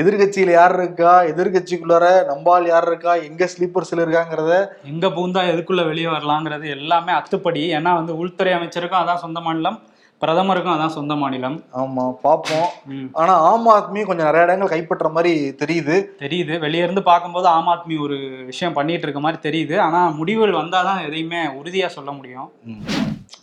எதிர்கட்சியில 0.00 0.56
யார் 0.58 0.74
இருக்கா? 0.80 1.12
எதிர்கட்சிக்குள்ளார 1.32 2.08
நம்பால் 2.30 2.66
யார் 2.72 2.88
இருக்கா? 2.90 3.14
எங்க 3.28 3.48
ஸ்லீப்பர்ஸ்ல 3.54 4.04
இருக்காங்கிறத 4.04 4.56
எங்க 4.92 5.08
பூந்தா 5.18 5.44
எதுக்குள்ள 5.52 5.84
வெளியே 5.92 6.10
வரலாங்கிறது 6.16 6.74
எல்லாமே 6.78 7.14
அத்துப்படி. 7.20 7.64
ஏன்னா 7.78 7.92
வந்து 8.00 8.14
உள்துறை 8.22 8.54
அமைச்சருக்கும் 8.58 9.02
அதான் 9.04 9.24
சொந்த 9.26 9.40
மாநிலம் 9.46 9.80
பிரதமருக்கும் 10.22 10.74
அதான் 10.74 10.86
சொந்த 10.86 11.14
மாநிலம். 11.14 11.62
ஆமா 11.76 12.16
பாப்போம். 12.24 12.68
ம். 12.84 13.04
ஆனா 13.12 13.34
ஆம் 13.34 13.68
ஆத்மி 13.68 14.04
கொஞ்சம் 14.04 14.16
நிறைய 14.16 14.42
இடங்கள் 14.42 14.68
கைப்பற்ற 14.68 15.08
மாதிரி 15.08 15.48
தெரியுது. 15.48 16.04
தெரியுது. 16.18 16.58
வெளிய 16.58 16.82
இருந்து 16.82 17.02
பார்க்கும்போது 17.02 17.46
ஆம் 17.46 17.66
ஆத்மி 17.66 18.02
ஒரு 18.02 18.42
விஷயம் 18.44 18.74
பண்ணிட்டு 18.74 19.02
இருக்க 19.02 19.20
மாதிரி 19.20 19.42
தெரியுது. 19.50 19.78
ஆனா 19.78 20.08
முடிவுகள் 20.08 20.52
வந்தாதான் 20.52 21.06
எதையுமே 21.06 21.36
உறுதியா 21.36 21.86
சொல்ல 21.86 22.10
முடியும். 22.10 22.52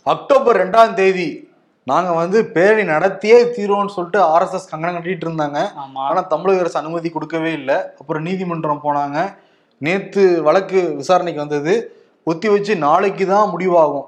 அக்டோபர் 0.02 0.70
ரெண்டாம் 0.70 0.94
தேதி 0.94 1.48
நாங்க 1.84 2.12
வந்து 2.12 2.44
பேரணி 2.44 2.90
நடத்தியே 2.90 3.38
தீர்வோம்னு 3.56 3.86
சொல்லிட்டு 3.86 4.20
ஆர்எஸ்எஸ் 4.20 4.68
கங்கணம் 4.70 5.02
கட்டிட்டு 5.02 5.26
இருந்தாங்க. 5.26 5.66
ஆனா 5.94 6.20
தமிழக 6.20 6.60
அரசு 6.60 6.78
அனுமதி 6.78 7.08
கொடுக்கவே 7.08 7.52
இல்லை. 7.52 7.74
அப்புறம் 7.74 8.22
நீதிமன்றம் 8.22 8.80
போனாங்க. 8.84 9.34
நேத்து 9.78 10.42
வழக்கு 10.42 10.94
விசாரணைக்கு 10.94 11.40
வந்தது. 11.40 11.94
ஒத்தி 12.24 12.48
வச்சு 12.48 12.76
நாளைக்கு 12.76 13.26
தான் 13.26 13.48
முடிவாகும். 13.48 14.04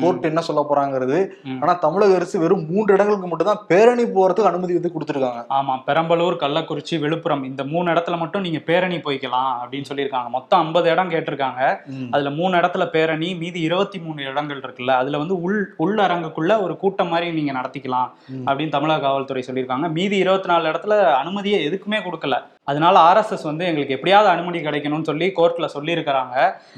கோர்ட் 0.00 0.24
என்ன 0.24 0.40
சொல்ல 0.40 0.62
போறாங்கிறது. 0.70 1.18
ஆனா 1.60 1.72
தமிழக 1.72 2.14
அரசு 2.14 2.36
வெறும் 2.38 2.64
மூன்று 2.70 2.94
இடங்களுக்கு 2.94 3.28
மட்டும் 3.28 3.50
தான் 3.50 3.62
பேரணி 3.68 4.04
போறதுக்கு 4.16 4.50
அனுமதி 4.50 4.72
வந்து 4.72 4.92
கொடுத்துருக்காங்க. 4.94 5.42
ஆமா 5.58 5.76
பெரம்பலூர் 5.86 6.36
கள்ளக்குறிச்சி 6.44 6.98
விழுப்புரம் 6.98 7.44
இந்த 7.44 7.64
மூணு 7.64 7.92
இடத்துல 7.92 8.18
மட்டும் 8.18 8.46
நீங்க 8.46 8.58
பேரணி 8.58 8.96
போய்க்கலாம் 8.96 9.52
அப்படின்னு 9.62 9.90
சொல்லியிருக்காங்க. 9.90 10.28
மொத்தம் 10.28 10.60
ஐம்பது 10.60 10.90
இடம் 10.90 11.10
கேட்டிருக்காங்க. 11.10 11.62
அதுல 12.10 12.30
மூணு 12.30 12.56
இடத்துல 12.56 12.86
பேரணி 12.86 13.34
மீதி 13.34 13.60
இருபத்தி 13.60 13.98
மூணு 13.98 14.22
இடங்கள் 14.22 14.60
இருக்குல்ல 14.60 14.94
அதுல 15.02 15.18
வந்து 15.18 15.40
உள் 15.40 15.60
உள்ளரங்குக்குள்ள 15.84 16.52
ஒரு 16.62 16.76
கூட்டம் 16.76 17.08
மாதிரி 17.08 17.32
நீங்க 17.32 17.52
நடத்திக்கலாம். 17.60 18.10
அப்படின்னு 18.46 18.76
தமிழக 18.76 19.00
காவல்துறை 19.00 19.44
சொல்லியிருக்காங்க. 19.46 19.88
மீதி 19.98 20.16
இருபத்தி 20.16 20.48
நாலு 20.48 20.70
இடத்துல 20.72 20.98
அனுமதியை 21.22 21.60
எதுக்குமே 21.68 22.00
கொடுக்கல. 22.06 22.38
அதனால 22.70 22.96
ஆர்எஸ்எஸ் 23.08 23.46
வந்து 23.48 23.64
எங்களுக்கு 23.68 23.94
எப்படியாவது 23.94 24.28
அனுமதி 24.32 24.58
கிடைக்கணும்னு 24.66 25.08
சொல்லி 25.08 25.26
கோர்ட்ல 25.36 25.68
சொல்லியிருக்கிறாங்க. 25.76 26.34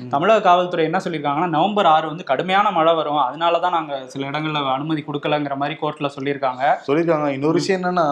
தமிழக 0.09 0.45
காவல்துறை 0.47 0.85
என்ன 0.85 0.99
சொல்லியிருக்காங்கன்னா 1.05 1.49
நவம்பர் 1.57 1.89
ஆறு 1.95 2.07
வந்து 2.07 2.25
கடுமையான 2.31 2.71
மழை 2.75 2.93
வரும். 2.95 3.23
அதனால 3.29 3.59
தான் 3.65 3.77
நாங்க 3.79 3.95
சில 4.13 4.29
இடங்கள்ல 4.31 4.63
அனுமதி 4.73 5.05
கொடுக்கலங்கிற 5.07 5.57
மாதிரி 5.63 5.79
கோர்ட்ல 5.81 6.11
சொல்லியிருக்காங்க. 6.17 6.63
சொல்லியிருக்காங்க. 6.87 7.29
இன்னொரு 7.39 7.59
விஷயம் 7.61 7.83
என்னன்னா. 7.83 8.07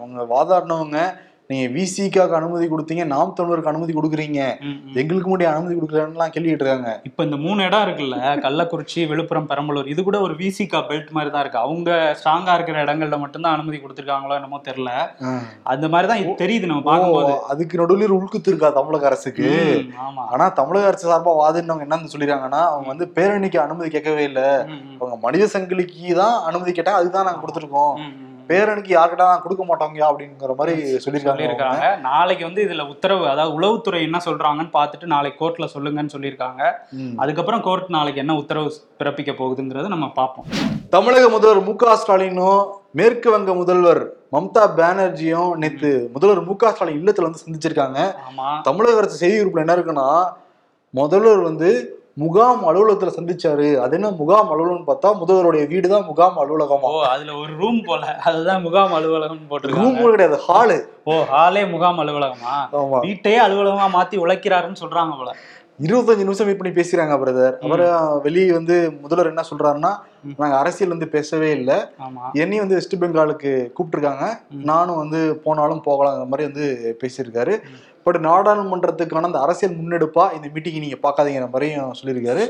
அவங்க 0.00 0.26
வாதாடினவங்க 0.34 1.00
நீங்க 1.50 1.64
விசிகாக்கு 1.74 2.36
அனுமதி 2.38 2.64
கொடுத்தீங்க 2.70 3.04
நாம் 3.12 3.34
தமிழருக்கு 3.38 3.70
அனுமதி 3.72 3.92
கொடுக்குறீங்க. 3.96 4.40
எங்களுக்கு 5.00 5.28
மட்டும் 5.30 5.50
அனுமதி 5.50 5.74
கொடுக்கலன்னுலாம் 5.76 6.32
கேள்விட்டு 6.34 6.64
இருக்காங்க. 6.64 6.92
இப்ப 7.08 7.24
இந்த 7.26 7.36
மூணு 7.44 7.60
இடம் 7.68 7.84
இருக்குல்ல 7.86 8.16
கள்ளக்குறிச்சி 8.44 9.00
விழுப்புரம் 9.10 9.46
பெரம்பலூர் 9.50 9.90
இது 9.92 10.00
கூட 10.08 10.18
ஒரு 10.26 10.34
விசிகா 10.40 10.80
பெல்ட் 10.88 11.12
மாதிரி 11.16 11.30
தான் 11.34 11.44
இருக்கு. 11.44 11.60
அவங்க 11.66 11.90
ஸ்ட்ராங்கா 12.20 12.56
இருக்கிற 12.58 12.82
இடங்கள்ல 12.86 13.18
மட்டும்தான் 13.24 13.56
அனுமதி 13.58 13.80
கொடுத்துருக்காங்களோ 13.84 14.36
என்னமோ 14.40 14.60
தெரியல. 14.68 14.90
அந்த 15.74 15.86
மாதிரி 15.94 16.10
தான் 16.12 16.22
இது 16.24 16.34
தெரியுது 16.42 16.72
நம்ம 16.72 16.84
பார்க்கும்போது. 16.90 17.32
அதுக்கு 17.54 17.80
நடுவில் 17.82 18.16
உள்குத்து 18.18 18.52
இருக்கா 18.52 18.70
தமிழக 18.80 19.10
அரசுக்கு? 19.12 19.48
ஆமா. 20.08 20.24
ஆனா 20.34 20.48
தமிழக 20.60 20.90
அரசு 20.92 21.10
சார்பா 21.12 21.34
வாதினவங்க 21.42 21.88
என்னன்னு 21.88 22.12
சொல்லிருக்காங்கன்னா 22.14 22.64
அவங்க 22.74 22.88
வந்து 22.94 23.08
பேரணிக்கு 23.18 23.60
அனுமதி 23.66 23.90
கேட்கவே 23.96 24.24
இல்ல. 24.32 24.42
அவங்க 25.00 25.16
மனித 25.26 25.46
சங்கிலிக்கு 25.56 26.20
தான் 26.22 26.36
அனுமதி 26.50 26.70
கேட்டாங்க 26.72 27.02
அதுதான் 27.02 27.28
நாங்க 27.30 27.42
கொடுத்துருக்கோம். 27.44 27.96
யார்கிட்ட 28.50 29.24
நான் 29.30 29.42
கொடுக்க 29.44 29.62
மாட்டோங்க 29.68 30.00
அப்படிங்கிற 30.08 30.54
மாதிரி 30.58 30.74
சொல்லியிருக்காங்க 31.04 31.86
நாளைக்கு 32.08 32.44
வந்து 32.48 32.64
இதுல 32.66 32.84
உத்தரவு 32.92 33.24
அதாவது 33.32 33.54
உளவுத்துறை 33.58 34.00
என்ன 34.08 34.18
சொல்றாங்கன்னு 34.26 34.72
பார்த்துட்டு 34.78 35.06
நாளைக்கு 35.14 35.40
கோர்ட்ல 35.42 35.68
சொல்லுங்கன்னு 35.74 36.14
சொல்லியிருக்காங்க. 36.14 36.62
அதுக்கப்புறம் 37.22 37.64
கோர்ட் 37.66 37.94
நாளைக்கு 37.96 38.22
என்ன 38.24 38.36
உத்தரவு 38.42 38.70
பிறப்பிக்க 39.00 39.32
போகுதுங்கிறத 39.40 39.90
நம்ம 39.94 40.08
பார்ப்போம். 40.20 40.46
தமிழக 40.94 41.24
முதல்வர் 41.34 41.66
மு 41.68 41.74
க 41.82 41.96
ஸ்டாலினும் 42.02 42.62
மேற்கு 43.00 43.28
வங்க 43.34 43.50
முதல்வர் 43.60 44.02
மம்தா 44.34 44.64
பானர்ஜியும் 44.78 45.50
நேத்து 45.62 45.90
முதல்வர் 46.14 46.46
மு 46.48 46.56
க 46.62 46.72
ஸ்டாலின் 46.72 47.00
இல்லத்துல 47.00 47.28
வந்து 47.28 47.42
சந்திச்சிருக்காங்க. 47.44 48.00
தமிழக 48.68 49.02
அரசு 49.02 49.22
செய்தி 49.22 49.36
குறிப்பில் 49.38 49.64
என்ன 49.64 49.76
இருக்குன்னா 49.78 50.08
முதல்வர் 50.94 51.42
வந்து 51.50 51.70
முகாம் 52.16 52.60
அலுவலகத்துல 52.68 53.10
சந்திச்சாரு. 53.16 53.66
அது 53.84 53.94
என்ன 53.96 54.10
முகாம் 54.20 54.50
அலுவலகம்னு 54.52 54.86
பார்த்தா 54.90 55.08
முதல்வருடைய 55.22 55.64
வீடு 55.72 55.86
தான் 55.88 56.06
முகாம் 56.10 56.38
அலுவலகமா? 56.42 56.90
ஓ 56.90 57.02
அதுல 57.14 57.34
ஒரு 57.40 57.52
ரூம் 57.62 57.80
போல. 57.88 58.04
அதுதான் 58.28 58.62
முகாம் 58.62 58.94
அலுவலகம் 58.98 59.32
ரூம் 59.32 59.50
போட்டிருக்காங்க 59.50 60.12
கிடையாது 60.14 60.38
ஹாலு 60.46 60.78
ஓ 61.04 61.16
ஹாலே 61.32 61.64
முகாம் 61.74 62.00
அலுவலகமா? 62.04 62.54
வீட்டையே 63.06 63.40
அலுவலகமா 63.46 63.88
மாத்தி 63.96 64.18
உழைக்கிறாருன்னு 64.24 64.82
சொல்றாங்க 64.84 65.14
போல. 65.18 65.32
இருபத்தஞ்சு 65.86 66.26
நிமிஷம் 66.26 66.46
மீட் 66.48 66.58
பண்ணி 66.58 66.72
பேசுறாங்க 66.76 67.14
பிரதர் 67.22 67.56
அப்புறம் 67.62 68.20
வெளியே 68.26 68.52
வந்து 68.58 68.76
முதல்வர் 69.02 69.30
என்ன 69.32 69.42
சொல்றாருன்னா. 69.50 69.90
நாங்க 70.38 70.54
அரசியல் 70.60 70.94
வந்து 70.94 71.08
பேசவே 71.16 71.50
இல்லை. 71.58 71.76
என்னையும் 72.42 72.64
வந்து 72.64 72.78
வெஸ்ட் 72.78 72.96
பெங்காலுக்கு 73.02 73.52
கூப்பிட்டுருக்காங்க. 73.76 74.26
நானும் 74.70 75.00
வந்து 75.02 75.20
போனாலும் 75.44 75.84
போகலாங்கிற 75.88 76.26
மாதிரி 76.32 76.48
வந்து 76.50 76.96
பேசியிருக்காரு. 77.02 77.56
பட் 78.06 78.16
நாடாளுமன்றத்துக்கான 78.16 79.22
அந்த 79.22 79.40
அரசியல் 79.40 79.74
முன்னெடுப்பா 79.74 80.32
இந்த 80.32 80.48
மீட்டிங் 80.52 80.80
நீங்க 80.80 80.98
பார்க்காதீங்கிற 81.02 81.50
மாதிரியும் 81.50 81.94
சொல்லியிருக்காரு. 82.02 82.42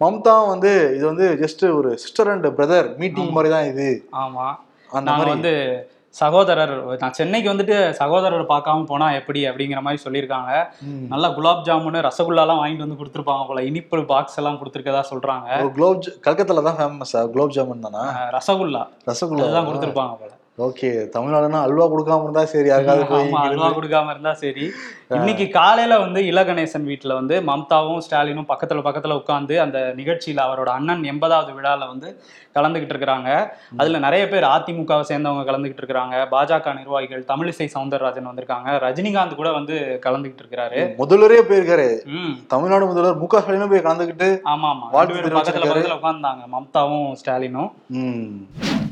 மம்தா 0.00 0.48
வந்து 0.48 0.92
இது 0.96 1.06
வந்து 1.06 1.38
ஜஸ்ட் 1.40 1.76
ஒரு 1.76 1.98
சிஸ்டர் 1.98 2.28
அண்ட் 2.28 2.46
பிரதர் 2.46 2.98
மீட்டிங். 2.98 3.30
மாதிரி 3.30 3.54
தான் 3.54 3.64
இது. 3.64 4.06
ஆமா. 4.12 4.54
அந்த 4.90 5.10
மாதிரி. 5.10 5.30
வந்து 5.30 5.52
சகோதரர் 6.10 6.98
நான் 6.98 7.12
சென்னைக்கு 7.12 7.52
வந்துட்டு 7.52 7.90
சகோதரர் 7.90 8.42
பார்க்காம 8.42 8.84
போனா 8.84 9.12
எப்படி 9.12 9.48
அப்படிங்கிற 9.48 9.80
மாதிரி 9.80 10.02
சொல்லியிருக்காங்க. 10.02 10.68
நல்லா 11.08 11.28
குலாப் 11.28 11.66
ஜாமுன் 11.66 12.08
ரசகுல்லாலாம் 12.08 12.60
வாங்கிட்டு 12.62 12.78
வந்து 12.78 13.04
கொடுத்துருப்பாங்க 13.04 13.46
போல. 13.46 13.62
இனிப்பு 13.62 14.04
பாக்ஸ் 14.04 14.36
எல்லாம் 14.36 14.58
கொடுத்துருக்கதா 14.60 15.02
சொல்றாங்க. 15.10 15.72
குலோப் 15.72 16.02
கல்கத்தால 16.26 16.62
தான் 16.62 16.78
ஃபேமஸ் 16.78 17.30
குலோப் 17.32 17.54
ஜாமுன் 17.56 17.80
தானா? 17.80 18.30
ரசகுல்லா. 18.32 18.86
ரசகுல்லா. 19.06 19.42
அதுதான் 19.42 19.66
கொடுத்துருப்பாங்க 19.66 20.16
போல. 20.16 20.32
ஓகே 20.58 20.90
தமிழ்நாடுனா 21.14 21.58
அல்வா 21.62 21.86
கொடுக்காம 21.86 22.22
இருந்தா 22.22 22.44
சரி 22.44 22.68
யாருக்காவது 22.68 23.34
அல்வா 23.40 23.68
கொடுக்காம 23.76 24.10
இருந்தா 24.10 24.32
சரி. 24.32 24.64
இன்னைக்கு 25.08 25.48
காலையில 25.48 25.98
வந்து 25.98 26.20
இலகணேசன் 26.20 26.86
வீட்டுல 26.90 27.12
வந்து 27.14 27.40
மம்தாவும் 27.40 28.00
ஸ்டாலினும் 28.06 28.48
பக்கத்துல 28.48 28.84
பக்கத்துல 28.86 29.16
உட்கார்ந்து 29.20 29.54
அந்த 29.60 29.78
நிகழ்ச்சியில 29.96 30.40
அவரோட 30.46 30.70
அண்ணன் 30.76 31.02
எண்பதாவது 31.02 31.50
விழால 31.58 31.86
வந்து 31.86 32.08
கலந்துகிட்டு 32.54 32.94
இருக்கிறாங்க. 32.94 33.28
அதுல 33.76 33.98
நிறைய 33.98 34.28
பேர் 34.28 34.46
அதிமுகவை 34.54 35.04
சேர்ந்தவங்க 35.10 35.44
கலந்துகிட்டு 35.50 35.82
இருக்கிறாங்க. 35.82 36.14
பாஜக 36.32 36.74
நிர்வாகிகள் 36.78 37.24
தமிழிசை 37.32 37.68
சவுந்தரராஜன் 37.74 38.30
வந்திருக்காங்க. 38.30 38.78
ரஜினிகாந்த் 38.86 39.38
கூட 39.40 39.52
வந்து 39.52 39.76
கலந்துகிட்டு 40.06 40.42
இருக்கிறாரு. 40.44 40.80
முதல்வரே 41.02 41.42
போயிருக்காரு. 41.50 41.88
தமிழ்நாடு 42.46 42.86
முதல்வர் 42.86 43.20
மு 43.22 43.26
க 43.26 43.42
ஸ்டாலினும் 43.44 43.74
போய் 43.74 43.86
கலந்துக்கிட்டு 43.88 44.30
ஆமா 44.54 44.70
ஆமா. 44.72 44.88
பக்கத்துல. 44.96 45.36
பக்கத்துல 45.38 45.98
உட்கார்ந்தாங்க. 46.00 46.42
மம்தாவும் 46.56 47.12
ஸ்டாலினும். 47.22 47.70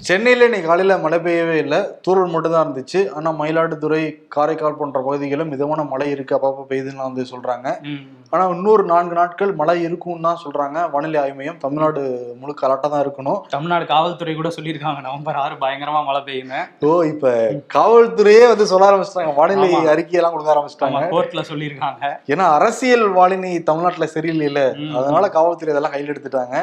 சென்னையில 0.07 0.45
இன்னைக்கு 0.45 0.69
காலையில 0.69 0.99
மழை 0.99 1.19
பெய்யவே 1.19 1.54
இல்லை. 1.59 1.79
தூறல் 2.07 2.33
மட்டும் 2.35 2.53
தான் 2.53 2.65
இருந்துச்சு. 2.67 3.01
ஆனா 3.17 3.31
மயிலாடுதுறை 3.33 4.03
காரைக்கால் 4.29 4.77
போன்ற 4.77 5.01
பகுதிகளில் 5.01 5.51
மிதமான 5.53 5.85
மழை 5.85 6.11
இருக்கு. 6.11 6.35
அப்பப்போ 6.37 6.65
பெய்யுதுன்னு 6.71 7.07
வந்து 7.09 7.25
சொல்றாங்க. 7.33 7.69
ம். 7.83 8.03
ஆனா 8.31 8.49
இன்னொரு 8.49 8.83
நான்கு 8.85 9.15
நாட்கள் 9.15 9.53
மழை 9.55 9.83
இருக்கும்னு 9.83 10.23
தான் 10.23 10.41
சொல்றாங்க. 10.45 10.91
வானிலை 10.91 11.21
ஆய்வு 11.21 11.37
மையம் 11.37 11.59
தமிழ்நாடு 11.59 12.01
முழுக்க 12.41 12.67
அலர்ட்டா 12.67 12.89
தான் 12.89 13.05
இருக்கணும். 13.05 13.41
தமிழ்நாடு 13.49 13.85
காவல்துறை 13.87 14.35
கூட 14.35 14.49
சொல்லியிருக்காங்க. 14.49 15.01
நவம்பர் 15.01 15.37
ஆறு 15.37 15.55
பயங்கரமா 15.55 16.01
மழை 16.05 16.21
பெய்யுங்க 16.29 16.57
ஓ 16.89 17.03
இப்ப 17.05 17.33
காவல்துறையே 17.77 18.47
வந்து 18.53 18.67
சொல்ல 18.67 18.89
ஆரம்பிச்சிட்டாங்க. 18.91 19.35
வானிலை. 19.41 19.69
அறிக்கையெல்லாம் 19.95 20.35
கொடுக்க 20.37 20.55
ஆரம்பிச்சிட்டாங்க. 20.55 21.03
கோர்ட்ல 21.15 21.45
சொல்லியிருக்காங்க. 21.51 22.03
ஏன்னா 22.33 22.47
அரசியல் 22.59 23.07
வானிலை 23.19 23.63
தமிழ்நாட்டுல 23.71 24.09
சரியில்லையில. 24.17 24.61
ம். 24.85 24.95
அதனால 24.97 25.29
காவல்துறை 25.29 25.73
இதெல்லாம் 25.75 25.95
கையில் 25.95 26.13
எடுத்துட்டாங்க. 26.15 26.57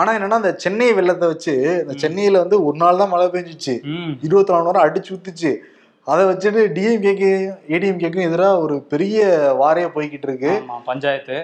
ஆனா 0.00 0.12
என்னன்னா 0.18 0.40
இந்த 0.42 0.54
சென்னை 0.64 0.92
வெள்ளத்தை 0.92 1.28
வச்சு 1.28 1.54
இந்த 1.82 1.94
சென்னையில 2.04 2.38
வந்து 2.44 2.64
ஒரு 2.64 2.76
நாள் 2.76 2.96
தான் 2.96 3.12
மழை 3.14 3.28
பெஞ்சிச்சு. 3.28 3.74
இருபத்தி 4.26 4.52
நாலு 4.52 4.66
நேரம் 4.68 4.86
அடிச்சு 4.86 5.12
ஊத்துச்சு. 5.14 5.52
அதை 6.12 6.24
வச்சுட்டு 6.24 6.60
டிஎம்கேக்கு 6.78 7.30
ஏடிஎம்கேக்கும் 7.74 8.26
எதிராக 8.28 8.60
ஒரு 8.64 8.74
பெரிய 8.92 9.22
வாரையே 9.62 9.88
போய்கிட்டு 9.94 10.26
இருக்கு. 10.28 10.52
பஞ்சாயத்து. 10.90 11.38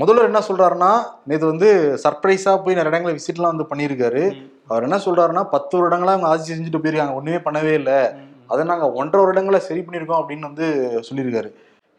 முதல்வர் 0.00 0.28
என்ன 0.30 0.40
சொல்றாருன்னா 0.48 0.90
நேற்று 1.28 1.46
வந்து 1.52 1.68
சர்ப்ரைஸா 2.04 2.52
போய் 2.64 2.78
நிறைய 2.78 2.90
இடங்களை 2.90 3.12
விசிட்லாம் 3.18 3.52
வந்து 3.52 3.68
பண்ணியிருக்காரு. 3.70 4.22
அவர் 4.70 4.86
என்ன 4.86 4.96
சொல்றாருன்னா 5.06 5.42
பத்து 5.54 5.74
வருடங்களா 5.78 6.14
அவங்க 6.14 6.28
ஆட்சி 6.32 6.54
செஞ்சுட்டு 6.54 6.80
போயிருக்காங்க. 6.82 7.14
ஒண்ணுமே 7.20 7.38
பண்ணவே 7.46 7.72
இல்லை. 7.80 8.00
அதை 8.52 8.62
நாங்க 8.70 8.86
ஒன்றரை 9.00 9.24
வருடங்களா 9.26 9.60
சரி 9.68 9.80
பண்ணியிருக்கோம் 9.80 10.20
அப்படின்னு 10.20 10.48
வந்து 10.50 10.66
சொல்லியிருக்காரு. 11.08 11.50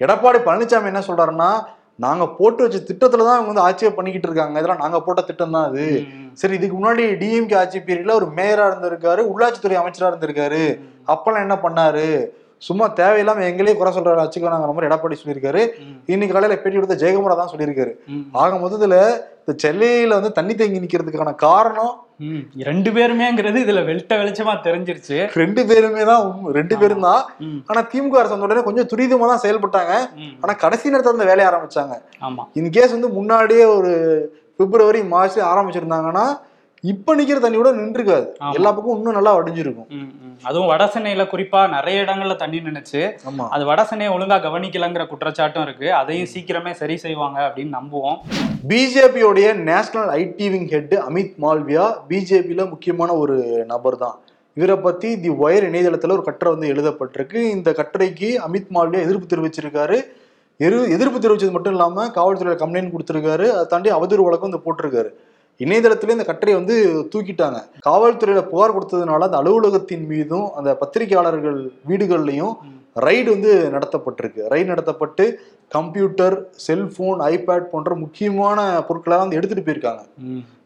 எடப்பாடி 0.03 0.39
பழனிசாமி 0.47 0.89
என்ன 0.91 1.01
சொல்றாருன்னா 1.07 1.49
நாங்க 1.99 2.25
போட்டு 2.37 2.61
வச்ச 2.65 2.77
திட்டத்துல 2.89 3.25
தான் 3.27 3.37
அவங்க 3.37 3.51
வந்து 3.51 3.65
ஆட்சியை 3.67 3.91
பண்ணிக்கிட்டு 3.95 4.27
இருக்காங்க 4.29 4.59
இதெல்லாம் 4.59 4.83
நாங்க 4.83 4.99
போட்ட 5.05 5.21
திட்டம் 5.29 5.55
தான் 5.55 5.67
அது. 5.69 5.85
சரி 6.41 6.55
இதுக்கு 6.59 6.75
முன்னாடி 6.77 7.05
டிஎம்கே 7.21 7.57
ஆட்சி 7.61 7.79
பீரியட்ல 7.87 8.19
ஒரு 8.19 8.27
மேயரா 8.37 8.65
இருந்திருக்காரு 8.69 9.21
உள்ளாட்சித்துறை 9.31 9.77
அமைச்சரா 9.81 10.11
இருந்திருக்காரு 10.11 10.63
அப்பெல்லாம் 11.13 11.45
என்ன 11.47 11.57
பண்ணாரு 11.65 12.05
சும்மா 12.67 12.85
தேவையில்லாம 12.99 13.43
எங்களே 13.49 13.73
குறை 13.79 13.91
சொல்ற 13.95 14.13
வச்சுக்கோங்கிற 14.19 14.73
மாதிரி 14.75 14.87
எடப்பாடி 14.89 15.17
சொல்லியிருக்காரு. 15.19 15.61
இன்னைக்கு 16.13 16.33
காலையில 16.35 16.55
பேட்டி 16.61 16.77
கொடுத்த 16.77 16.97
ஜெயக்குமாரா 17.03 17.35
தான் 17.41 17.51
சொல்லியிருக்காரு. 17.51 17.91
ஆக 18.41 18.57
மொத்தத்துல 18.63 18.95
இந்த 19.41 19.53
சென்னையில 19.63 20.17
வந்து 20.19 20.31
தண்ணி 20.39 20.53
தேங்கி 20.61 20.83
நிக்கிறதுக்கான 20.85 21.33
காரணம். 21.47 21.93
ரெண்டு 22.69 22.89
பேருமேங்கிறது 22.95 23.57
இதுல 23.65 23.81
வெளிட்ட 23.89 24.13
வெளிச்சமா 24.21 24.53
தெரிஞ்சிருச்சு 24.65 25.17
ரெண்டு 25.41 25.61
பேருமே 25.69 26.03
தான். 26.09 26.25
ரெண்டு 26.57 26.75
பேரும் 26.81 27.05
தான். 27.07 27.21
ஆனா 27.69 27.81
திமுக 27.91 28.19
அரசு 28.21 28.33
வந்த 28.33 28.47
உடனே 28.47 28.63
கொஞ்சம் 28.67 28.89
துரிதமா 28.91 29.29
தான் 29.31 29.43
செயல்பட்டாங்க. 29.45 29.93
ஆனா 30.43 30.53
கடைசி 30.63 30.91
நேரத்துல 30.93 31.17
அந்த 31.17 31.27
வேலையை 31.31 31.47
ஆரம்பிச்சாங்க 31.51 31.95
ஆமா 32.27 32.45
இன்கேஸ் 32.61 32.95
வந்து 32.97 33.09
முன்னாடியே 33.17 33.65
ஒரு 33.77 33.93
பிப்ரவரி 34.59 35.01
மார்ச் 35.13 35.39
ஆரம்பிச்சிருந்தாங்கன்னா 35.51 36.25
இப்ப 36.81 37.15
நிக்கிற 37.15 37.39
தண்ணி 37.39 37.57
கூட 37.57 37.71
நின்றுக்காது. 37.71 38.27
எல்லா 38.53 38.71
பக்கம் 38.71 38.95
இன்னும் 38.95 39.13
நல்லா 39.13 39.31
வடிஞ்சிருக்கும். 39.37 39.87
அதுவும் 40.43 40.67
வட 40.67 40.87
சென்னையில 40.87 41.23
குறிப்பா 41.23 41.61
நிறைய 41.69 42.01
இடங்கள்ல 42.01 42.35
தண்ணி 42.35 42.57
நின்னுச்சு. 42.57 43.01
ஆமா. 43.29 43.45
அது 43.55 43.65
வட 43.65 43.83
சென்னையை 43.83 44.15
ஒழுங்கா 44.15 44.37
கவனிக்கலங்கிற 44.45 45.05
குற்றச்சாட்டும் 45.11 45.61
இருக்கு. 45.61 45.93
அதையும் 45.93 46.29
சீக்கிரமே 46.33 46.71
சரி 46.71 46.97
செய்வாங்க 46.97 47.39
அப்படின்னு 47.47 47.75
நம்புவோம். 47.79 48.17
பிஜேபியோடைய 48.67 49.53
national 49.69 50.09
IT 50.19 50.47
wing 50.51 50.67
head 50.67 50.95
Amit 51.07 51.35
Malviya 51.45 51.85
பிஜேபியில 52.09 52.69
முக்கியமான 52.69 53.13
ஒரு 53.13 53.37
நபர் 53.67 54.01
தான் 54.05 54.17
இவரை 54.57 54.75
பத்தி 54.75 55.19
தி 55.19 55.29
ஒயர் 55.29 55.67
இணையதளத்துல 55.69 56.11
ஒரு 56.11 56.23
கட்டுரை 56.23 56.53
வந்து 56.55 56.71
எழுதப்பட்டிருக்கு. 56.73 57.41
இந்த 57.55 57.71
கட்டுரைக்கு 57.71 58.29
அமித் 58.47 58.71
மால்வியா 58.77 59.01
எதிர்ப்பு 59.07 59.27
தெரிவிச்சிருக்காரு. 59.33 59.97
எதிர்ப்பு 60.95 61.19
தெரிவிச்சது 61.19 61.51
மட்டும் 61.51 61.73
இல்லாம 61.73 62.07
காவல்துறையில 62.15 62.55
கம்ப்ளைண்ட் 62.61 62.93
கொடுத்திருக்காரு. 62.93 63.45
அதை 63.55 63.65
தாண்டி 63.73 63.91
அவதூறு 63.91 64.23
வழக்கம் 64.27 64.49
வந்து 64.49 64.63
போட்டிருக்காரு. 64.65 65.11
இணையதளத்துல 65.63 66.15
இந்த 66.15 66.25
கட்டுரையை 66.27 66.57
வந்து 66.59 66.75
தூக்கிட்டாங்க. 67.13 67.59
காவல்துறையில 67.87 68.41
புகார் 68.51 68.75
கொடுத்ததுனால 68.75 69.27
அந்த 69.27 69.39
அலுவலகத்தின் 69.41 70.05
மீதும் 70.11 70.47
அந்த 70.59 70.69
பத்திரிகையாளர்கள் 70.81 71.59
வீடுகள்லையும் 71.89 72.53
ரைடு 73.05 73.27
வந்து 73.35 73.51
நடத்தப்பட்டிருக்கு. 73.73 74.41
ரைடு 74.53 74.67
நடத்தப்பட்டு 74.73 75.25
கம்ப்யூட்டர் 75.75 76.35
செல்போன் 76.67 77.19
ஐபேட் 77.33 77.67
போன்ற 77.73 77.91
முக்கியமான 78.03 78.59
பொருட்களை 78.87 79.17
வந்து 79.23 79.37
எடுத்துட்டு 79.39 79.65
போயிருக்காங்க. 79.67 80.03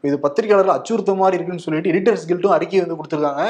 இது 0.08 0.16
பத்திரிகையாளர்கள் 0.26 0.76
அச்சுறுத்த 0.78 1.14
மாதிரி 1.22 1.38
இருக்குன்னு 1.38 1.66
சொல்லிட்டு 1.66 1.92
எடிட்டர்ஸ் 1.92 2.28
கில்ட்டும் 2.30 2.56
அறிக்கை 2.56 2.80
வந்து 2.84 2.98
கொடுத்துருக்காங்க. 3.00 3.44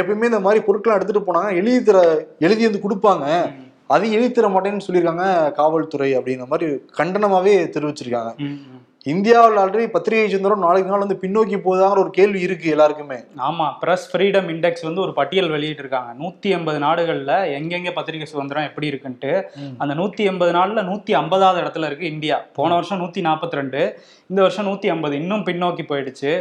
எப்பயுமே 0.00 0.30
இந்த 0.32 0.40
மாதிரி 0.46 0.62
பொருட்களை 0.68 0.96
எடுத்துட்டு 0.98 1.26
போனாங்க 1.28 1.50
எழுதி 1.60 1.80
தர 1.88 1.98
எழுதி 2.46 2.68
வந்து 2.68 2.84
கொடுப்பாங்க. 2.86 3.26
அதையும் 3.94 4.16
எழுதி 4.18 4.32
தர 4.36 4.48
மாட்டேன்னு 4.54 4.86
சொல்லியிருக்காங்க 4.86 5.26
காவல்துறை 5.58 6.10
அப்படிங்கிற 6.18 6.48
மாதிரி 6.52 6.68
கண்டனமாவே 7.00 7.54
தெரிவிச்சிருக்காங்க. 7.74 8.32
இந்தியாவில் 9.12 9.58
ஆல்ரெடி 9.62 9.84
பத்திரிகை 9.94 10.28
சுதந்திரம் 10.28 10.62
நாளைக்கு 10.64 10.90
நாள் 10.90 11.02
வந்து 11.02 11.18
பின்னோக்கி 11.22 11.56
போகுதாங்கிற 11.64 12.00
ஒரு 12.04 12.10
கேள்வி 12.16 12.40
இருக்கு 12.46 12.72
எல்லாருக்குமே. 12.74 13.18
ஆமா 13.48 13.66
பிரஸ் 13.82 14.06
ஃப்ரீடம் 14.10 14.48
இண்டெக்ஸ் 14.54 14.86
வந்து 14.86 15.00
ஒரு 15.04 15.12
பட்டியல் 15.18 15.50
வெளியிட்டிருக்காங்க. 15.54 16.10
நூத்தி 16.22 16.48
எண்பது 16.56 16.78
நாடுகள்ல 16.86 17.34
எங்கெங்க 17.58 17.92
பத்திரிகை 17.98 18.26
சுதந்திரம் 18.32 18.66
எப்படி 18.68 18.90
இருக்குன்ட்டு. 18.92 19.32
அந்த 19.82 19.94
நூத்தி 20.00 20.24
எண்பது 20.30 20.52
நாடுல 20.58 20.84
நூத்தி 20.90 21.14
ஐம்பதாவது 21.20 21.60
இடத்துல 21.62 21.90
இருக்கு 21.90 22.10
இந்தியா. 22.14 22.38
போன 22.58 22.74
வருஷம் 22.74 23.00
நூத்தி 23.02 23.22
நாற்பத்தி 23.28 23.60
ரெண்டு 23.60 23.82
இந்த 24.30 24.40
வருஷம் 24.46 24.68
நூத்தி 24.70 24.90
ஐம்பது. 24.94 25.16
இன்னும் 25.22 25.46
பின்னோக்கி 25.50 25.86
போயிடுச்சு. 25.92 26.32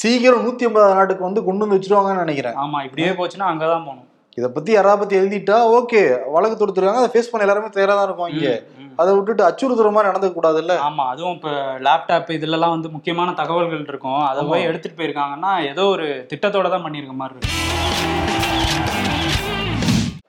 சீக்கிரம் 0.00 0.44
நூத்தி 0.46 0.66
ஐம்பது 0.70 0.98
நாட்டுக்கு 1.00 1.28
வந்து 1.28 1.44
கொண்டு 1.44 1.64
வந்து 1.64 1.78
வச்சிருவாங்கன்னு 1.78 2.24
நினைக்கிறேன். 2.26 2.58
ஆமா 2.64 2.80
இப்படியே 2.88 3.12
போச்சுன்னா 3.20 3.48
அங்கதான் 3.52 3.86
போகணும். 3.88 4.06
இதை 4.38 4.48
பத்தி 4.56 4.70
யாராவது 4.72 5.00
பத்தி 5.00 5.16
எழுதிட்டா 5.20 5.54
ஓகே 5.76 6.00
வழக்கு 6.34 6.58
தொடுத்துருக்காங்க 6.58 7.00
அதை 7.02 7.12
ஃபேஸ் 7.14 7.30
பண்ண 7.30 7.46
எல்லாருமே 7.46 7.70
தயாரா 7.76 7.94
தான் 7.98 8.06
இருக்கும் 8.08 8.32
இங்க. 8.34 8.50
அதை 9.00 9.10
விட்டுட்டு 9.16 9.42
அச்சுறுத்துற 9.46 9.88
மாதிரி 9.94 10.08
நடந்துக்க 10.10 10.34
கூடாதுல்ல? 10.36 10.74
ஆமா 10.86 11.02
அதுவும் 11.12 11.34
இப்ப 11.36 11.50
லேப்டாப் 11.86 12.30
இதுலலாம் 12.36 12.72
வந்து 12.74 12.88
முக்கியமான 12.94 13.32
தகவல்கள் 13.40 13.84
இருக்கும். 13.90 14.22
அதை. 14.30 14.40
போய் 14.50 14.66
எடுத்துட்டு 14.68 14.98
போயிருக்காங்கன்னா 15.00 15.52
ஏதோ 15.72 15.82
ஒரு 15.94 16.06
திட்டத்தோட 16.30 16.66
தான் 16.72 16.84
பண்ணியிருக்க 16.86 17.14
மாதிரி 17.20 17.36
இருக்கு 17.36 17.54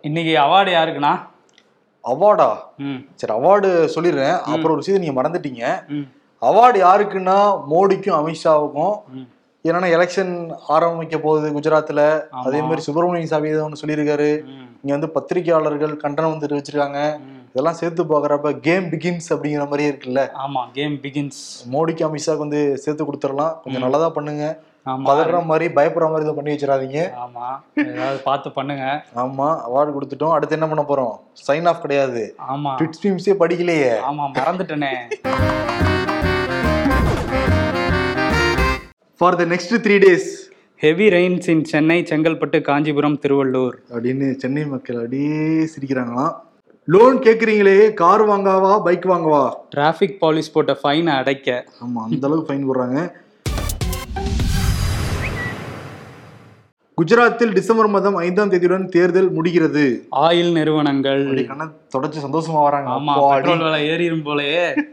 இன்னைக்கு 0.10 0.34
அவார்டு 0.44 0.72
யாருக்குண்ணா? 0.76 1.14
அவார்டா 2.04 2.50
சரி 3.22 3.34
அவார்டு 3.38 3.72
சொல்லிடுறேன். 3.96 4.38
அப்புறம் 4.52 4.74
ஒரு 4.76 4.82
விஷயத்தை 4.82 5.02
நீங்க 5.04 5.16
மறந்துட்டீங்க. 5.20 5.64
அவார்டு 6.42 6.80
யாருக்குன்னா 6.86 7.38
மோடிக்கும் 7.74 8.18
அமித்ஷாவுக்கும். 8.20 8.96
ஏன்னா 9.66 9.90
எலெக்ஷன் 9.98 10.34
ஆரம்பிக்க 10.76 11.16
போகுது 11.26 11.48
குஜராத்ல. 11.58 12.04
அதே 12.46 12.62
மாதிரி 12.68 12.86
சுப்பிரமணிய 12.86 13.32
சாமி 13.34 13.58
ஒன்று 13.66 13.82
சொல்லியிருக்காரு. 13.82 14.32
இங்க 14.82 14.94
வந்து 14.98 15.12
பத்திரிகையாளர்கள் 15.18 15.96
கண்டனம் 16.06 16.34
வந்து 16.34 16.48
தெரிவிச்சிருக்காங்க. 16.48 17.02
இதெல்லாம் 17.52 17.78
சேர்த்து 17.82 18.04
பாக்குறப்ப 18.04 18.60
கேம் 18.60 18.86
பிகின்ஸ் 18.86 19.28
அப்படிங்கிற 19.30 19.64
மாதிரியே 19.64 19.90
இருக்குல்ல. 19.92 20.24
ஆமா 20.46 20.62
கேம் 20.74 20.96
பிகின்ஸ் 21.04 21.40
மோடிக்கு 21.72 22.04
அமித்ஷாக்கு 22.08 22.38
வந்து 22.38 22.78
சேர்த்து 22.78 23.06
கொடுத்துடலாம். 23.06 23.54
கொஞ்சம் 23.64 23.82
நல்லதா 23.82 24.10
பண்ணுங்க. 24.10 24.64
ஆமா. 24.86 25.06
பதற 25.10 25.46
மாதிரி 25.46 25.66
பயப்படுற 25.74 26.06
மாதிரி 26.12 26.26
இதை 26.26 26.34
பண்ணி 26.34 26.52
வச்சிடாதீங்க. 26.56 27.00
ஆமா. 27.24 27.48
ஏதாவது 27.76 28.20
பார்த்து 28.20 28.52
பண்ணுங்க. 28.52 29.06
ஆமா 29.16 29.48
அவார்டு 29.68 29.96
கொடுத்துட்டோம். 29.98 30.36
அடுத்து 30.36 30.58
என்ன 30.60 30.68
பண்ண 30.68 30.84
போறோம்? 30.90 31.16
சைன் 31.48 31.68
ஆஃப் 31.68 31.82
கிடையாது. 31.82 32.36
ஆமா. 32.54 32.74
ட்விட் 32.80 32.98
ஸ்ட்ரீம்ஸே 33.00 33.36
படிக்கலையே. 33.44 33.92
ஆமா 34.10 34.26
மறந்துட்டேனே. 34.40 34.94
For 39.18 39.36
the 39.36 39.46
next 39.46 39.76
three 39.86 39.98
days 40.06 40.30
heavy 40.76 41.08
rains 41.10 41.50
in 41.50 41.64
Chennai 41.64 42.02
Chengalpattu 42.10 42.62
Kanchipuram 42.62 43.18
Tiruvallur 43.24 43.76
அப்படின்னு 43.96 44.28
சென்னை 44.36 44.66
மக்கள் 44.66 44.96
அப்படியே 44.96 45.40
சிரிக்கிறாங்களாம். 45.74 46.36
லோன் 46.94 47.18
கேக்குறீங்களே 47.18 47.94
கார் 47.94 48.30
வாங்கவா 48.30 48.84
பைக் 48.84 49.06
வாங்கவா? 49.06 49.54
டிராஃபிக் 49.76 50.18
போலீஸ் 50.20 50.52
போட்ட 50.52 50.80
ஃபைனை 50.84 51.10
அடைக்க. 51.16 51.66
ஆமா 51.86 52.04
அந்த 52.04 52.28
அளவுக்கு 52.28 52.54
ஃபைன் 52.54 52.68
போடுறாங்க. 52.70 53.12
குஜராத்தில் 56.98 57.54
டிசம்பர் 57.54 57.88
மாதம் 57.88 58.16
ஐந்தாம் 58.16 58.52
தேதியுடன் 58.52 58.86
தேர்தல் 58.86 59.30
முடிகிறது. 59.30 60.08
ஆயில் 60.16 60.52
நிறுவனங்கள். 60.52 61.26
தொடச்சு 61.96 62.20
சந்தோஷமா 62.26 62.62
வராங்க. 62.64 62.90
ஆமா. 62.90 63.34
பெட்ரோல் 63.34 63.58
விலை 63.58 63.90
ஏறிடும் 63.90 64.26
போலயே. 64.26 64.84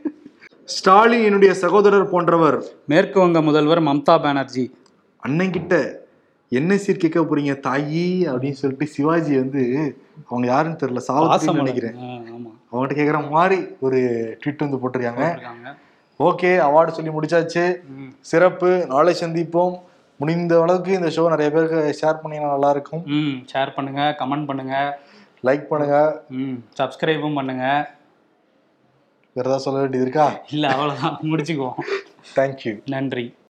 ஸ்டாலின் 0.64 1.24
என்னுடைய 1.24 1.54
சகோதரர் 1.54 2.10
போன்றவர். 2.10 2.62
மேற்கு 2.86 3.20
வங்க 3.20 3.42
முதல்வர் 3.42 3.82
மம்தா 3.82 4.22
பானர்ஜி. 4.22 4.70
அண்ணன் 5.18 5.50
கிட்ட 5.50 6.04
என்ன 6.48 6.76
சீர் 6.76 6.96
கேட்க 6.96 7.20
போறீங்க 7.20 7.54
தாயி? 7.66 8.24
அப்படின்னு 8.30 8.50
சொல்லிட்டு 8.50 8.86
சிவாஜி 8.86 9.36
வந்து 9.36 9.96
அவங்க 10.28 10.46
யாருன்னு 10.46 10.78
தெரியல 10.82 11.00
பாசமலர். 11.08 11.52
நினைக்கிறேன். 11.52 11.96
அவங்ககிட்ட 12.72 12.94
கேக்குற 13.00 13.30
மாதிரி 13.30 13.66
ஒரு 13.80 13.98
ட்வீட் 14.44 14.58
வந்து 14.58 14.88
போட்டிருக்காங்க. 14.88 15.38
ஓகே 16.18 16.50
அவார்டு 16.66 16.88
சொல்லி 16.88 17.10
முடிச்சாச்சு. 17.10 17.76
சிறப்பு. 18.20 18.86
நாளை 18.86 19.16
சந்திப்போம். 19.20 19.80
முடிந்த 20.16 20.62
அளவுக்கு 20.62 20.92
இந்த 20.92 21.06
ஷோ 21.06 21.28
நிறைய 21.28 21.50
பேருக்கு 21.50 21.98
ஷேர் 22.00 22.20
பண்ணீங்கன்னா 22.22 22.52
நல்லா 22.52 22.70
இருக்கும். 22.70 23.02
ம் 23.06 23.44
ஷேர் 23.52 23.74
பண்ணுங்க 23.74 24.16
கமெண்ட் 24.18 24.46
பண்ணுங்க. 24.46 25.00
லைக் 25.42 25.62
பண்ணுங்க. 25.62 26.22
ம் 26.28 26.54
சப்ஸ்கிரைபும் 26.80 27.34
பண்ணுங்க. 27.34 27.94
வேற 29.32 29.48
ஏதாவது 29.48 29.60
சொல்ல 29.60 29.80
வேண்டியது 29.80 30.10
இருக்கா? 30.10 30.40
இல்ல 30.50 30.68
அவ்வளவுதான். 30.68 31.18
முடிச்சுக்குவோம். 31.22 31.74
தேங்க்யூ 32.36 32.82
நன்றி. 32.86 33.35